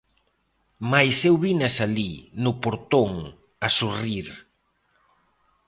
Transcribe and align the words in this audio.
Mais 0.91 1.15
eu 1.29 1.35
vinas 1.45 1.75
alí, 1.85 2.13
no 2.43 2.51
portón, 2.63 3.11
a 3.65 3.67
sorrir. 3.77 4.27